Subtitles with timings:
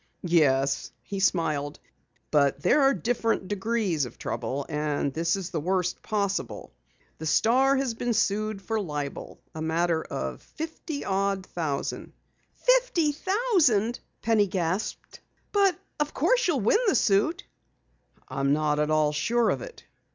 [0.25, 1.79] "Yes," he smiled,
[2.31, 6.73] "but there are different degrees of trouble, and this is the worst possible.
[7.19, 12.13] The Star has been sued for libel, a matter of fifty odd thousand."
[12.55, 15.19] "Fifty thousand!" gasped
[15.51, 15.51] Penny.
[15.51, 17.43] "But of course you'll win the suit!"
[18.27, 19.83] "I'm not at all sure of it."